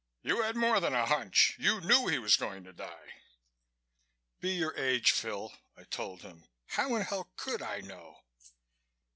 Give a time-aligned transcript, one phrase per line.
[0.23, 1.55] You had more than a hunch.
[1.59, 3.21] You knew he was going to die."
[4.39, 6.47] "Be your age, Phil," I told him.
[6.69, 8.21] "How in hell could I know?"